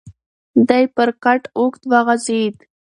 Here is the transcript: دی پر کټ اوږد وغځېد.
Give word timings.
دی 0.67 0.83
پر 0.95 1.09
کټ 1.23 1.41
اوږد 1.57 1.81
وغځېد. 1.91 2.55